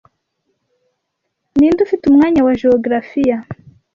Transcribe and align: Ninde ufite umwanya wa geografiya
Ninde 1.57 1.79
ufite 1.85 2.03
umwanya 2.07 2.39
wa 2.47 2.53
geografiya 2.61 3.37